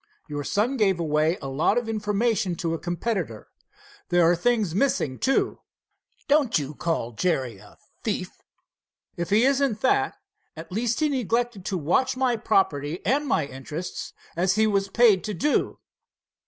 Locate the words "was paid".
14.65-15.23